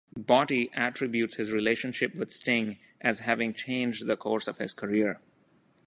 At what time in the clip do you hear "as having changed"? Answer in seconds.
3.01-4.07